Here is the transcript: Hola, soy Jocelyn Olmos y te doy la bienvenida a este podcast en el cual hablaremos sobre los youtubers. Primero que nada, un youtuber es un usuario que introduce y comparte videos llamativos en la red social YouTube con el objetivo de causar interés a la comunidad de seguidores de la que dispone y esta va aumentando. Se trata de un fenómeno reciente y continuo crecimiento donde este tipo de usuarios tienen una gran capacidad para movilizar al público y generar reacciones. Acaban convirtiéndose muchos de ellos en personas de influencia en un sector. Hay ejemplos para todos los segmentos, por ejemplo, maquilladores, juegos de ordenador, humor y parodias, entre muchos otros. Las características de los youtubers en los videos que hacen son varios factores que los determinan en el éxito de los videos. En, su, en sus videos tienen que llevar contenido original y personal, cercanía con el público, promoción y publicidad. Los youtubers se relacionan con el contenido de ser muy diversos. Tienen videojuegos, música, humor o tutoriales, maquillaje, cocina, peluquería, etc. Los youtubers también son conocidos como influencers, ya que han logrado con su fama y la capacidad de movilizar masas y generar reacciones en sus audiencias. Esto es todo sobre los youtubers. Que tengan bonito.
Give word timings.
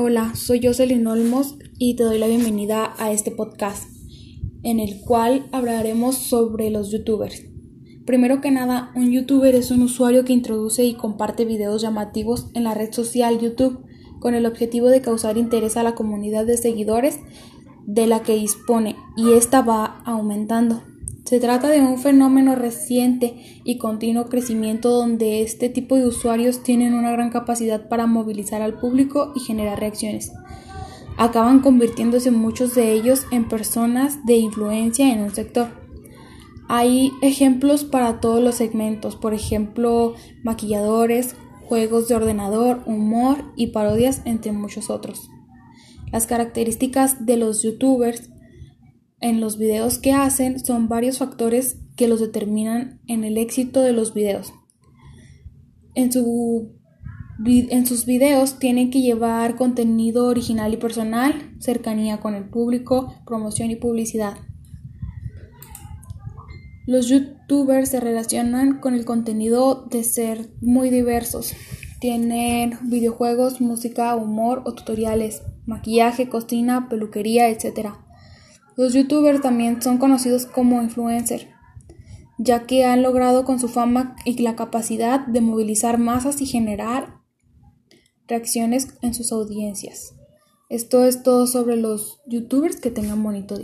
Hola, 0.00 0.36
soy 0.36 0.64
Jocelyn 0.64 1.04
Olmos 1.08 1.56
y 1.76 1.96
te 1.96 2.04
doy 2.04 2.18
la 2.18 2.28
bienvenida 2.28 2.94
a 2.98 3.10
este 3.10 3.32
podcast 3.32 3.90
en 4.62 4.78
el 4.78 5.00
cual 5.00 5.48
hablaremos 5.50 6.14
sobre 6.14 6.70
los 6.70 6.92
youtubers. 6.92 7.42
Primero 8.06 8.40
que 8.40 8.52
nada, 8.52 8.92
un 8.94 9.10
youtuber 9.10 9.56
es 9.56 9.72
un 9.72 9.82
usuario 9.82 10.24
que 10.24 10.32
introduce 10.32 10.84
y 10.84 10.94
comparte 10.94 11.44
videos 11.44 11.82
llamativos 11.82 12.48
en 12.54 12.62
la 12.62 12.74
red 12.74 12.92
social 12.92 13.40
YouTube 13.40 13.84
con 14.20 14.36
el 14.36 14.46
objetivo 14.46 14.86
de 14.86 15.00
causar 15.00 15.36
interés 15.36 15.76
a 15.76 15.82
la 15.82 15.96
comunidad 15.96 16.46
de 16.46 16.58
seguidores 16.58 17.18
de 17.84 18.06
la 18.06 18.22
que 18.22 18.36
dispone 18.36 18.94
y 19.16 19.32
esta 19.32 19.62
va 19.62 20.00
aumentando. 20.04 20.84
Se 21.28 21.40
trata 21.40 21.68
de 21.68 21.82
un 21.82 21.98
fenómeno 21.98 22.54
reciente 22.54 23.60
y 23.62 23.76
continuo 23.76 24.30
crecimiento 24.30 24.88
donde 24.88 25.42
este 25.42 25.68
tipo 25.68 25.94
de 25.94 26.06
usuarios 26.06 26.62
tienen 26.62 26.94
una 26.94 27.10
gran 27.10 27.28
capacidad 27.28 27.86
para 27.86 28.06
movilizar 28.06 28.62
al 28.62 28.78
público 28.80 29.34
y 29.36 29.40
generar 29.40 29.78
reacciones. 29.78 30.32
Acaban 31.18 31.60
convirtiéndose 31.60 32.30
muchos 32.30 32.74
de 32.74 32.92
ellos 32.92 33.26
en 33.30 33.46
personas 33.46 34.24
de 34.24 34.36
influencia 34.36 35.12
en 35.12 35.20
un 35.20 35.34
sector. 35.34 35.68
Hay 36.66 37.12
ejemplos 37.20 37.84
para 37.84 38.20
todos 38.20 38.42
los 38.42 38.54
segmentos, 38.54 39.14
por 39.14 39.34
ejemplo, 39.34 40.14
maquilladores, 40.42 41.36
juegos 41.66 42.08
de 42.08 42.14
ordenador, 42.14 42.80
humor 42.86 43.44
y 43.54 43.66
parodias, 43.66 44.22
entre 44.24 44.52
muchos 44.52 44.88
otros. 44.88 45.28
Las 46.10 46.26
características 46.26 47.26
de 47.26 47.36
los 47.36 47.62
youtubers 47.62 48.30
en 49.20 49.40
los 49.40 49.58
videos 49.58 49.98
que 49.98 50.12
hacen 50.12 50.64
son 50.64 50.88
varios 50.88 51.18
factores 51.18 51.78
que 51.96 52.08
los 52.08 52.20
determinan 52.20 53.00
en 53.06 53.24
el 53.24 53.38
éxito 53.38 53.82
de 53.82 53.92
los 53.92 54.14
videos. 54.14 54.52
En, 55.94 56.12
su, 56.12 56.72
en 57.44 57.86
sus 57.86 58.06
videos 58.06 58.58
tienen 58.58 58.90
que 58.90 59.00
llevar 59.00 59.56
contenido 59.56 60.26
original 60.26 60.72
y 60.72 60.76
personal, 60.76 61.56
cercanía 61.58 62.20
con 62.20 62.34
el 62.34 62.48
público, 62.48 63.14
promoción 63.26 63.70
y 63.70 63.76
publicidad. 63.76 64.36
Los 66.86 67.08
youtubers 67.08 67.90
se 67.90 68.00
relacionan 68.00 68.78
con 68.78 68.94
el 68.94 69.04
contenido 69.04 69.86
de 69.90 70.04
ser 70.04 70.50
muy 70.62 70.88
diversos. 70.88 71.52
Tienen 72.00 72.78
videojuegos, 72.84 73.60
música, 73.60 74.14
humor 74.14 74.62
o 74.64 74.72
tutoriales, 74.72 75.42
maquillaje, 75.66 76.28
cocina, 76.28 76.88
peluquería, 76.88 77.50
etc. 77.50 77.90
Los 78.78 78.94
youtubers 78.94 79.42
también 79.42 79.82
son 79.82 79.98
conocidos 79.98 80.46
como 80.46 80.80
influencers, 80.80 81.48
ya 82.38 82.64
que 82.64 82.84
han 82.84 83.02
logrado 83.02 83.44
con 83.44 83.58
su 83.58 83.66
fama 83.66 84.14
y 84.24 84.40
la 84.40 84.54
capacidad 84.54 85.26
de 85.26 85.40
movilizar 85.40 85.98
masas 85.98 86.40
y 86.40 86.46
generar 86.46 87.18
reacciones 88.28 88.94
en 89.02 89.14
sus 89.14 89.32
audiencias. 89.32 90.14
Esto 90.68 91.04
es 91.04 91.24
todo 91.24 91.48
sobre 91.48 91.76
los 91.76 92.20
youtubers. 92.28 92.78
Que 92.78 92.92
tengan 92.92 93.20
bonito. 93.20 93.56